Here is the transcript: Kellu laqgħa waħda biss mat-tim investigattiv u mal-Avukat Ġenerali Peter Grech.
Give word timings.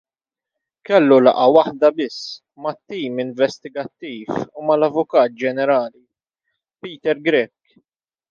Kellu 0.89 1.17
laqgħa 1.25 1.43
waħda 1.55 1.89
biss 1.97 2.23
mat-tim 2.67 3.21
investigattiv 3.25 4.33
u 4.39 4.65
mal-Avukat 4.71 5.37
Ġenerali 5.45 6.03
Peter 6.87 7.23
Grech. 7.29 7.79